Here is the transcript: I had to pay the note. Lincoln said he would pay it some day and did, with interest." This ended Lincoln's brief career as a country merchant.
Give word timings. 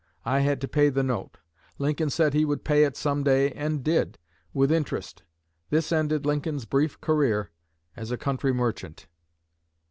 I 0.25 0.39
had 0.39 0.59
to 0.61 0.67
pay 0.67 0.89
the 0.89 1.03
note. 1.03 1.37
Lincoln 1.77 2.09
said 2.09 2.33
he 2.33 2.43
would 2.43 2.63
pay 2.63 2.85
it 2.85 2.97
some 2.97 3.21
day 3.23 3.51
and 3.51 3.83
did, 3.83 4.17
with 4.51 4.71
interest." 4.71 5.21
This 5.69 5.91
ended 5.91 6.25
Lincoln's 6.25 6.65
brief 6.65 6.99
career 7.01 7.51
as 7.95 8.09
a 8.09 8.17
country 8.17 8.51
merchant. 8.51 9.05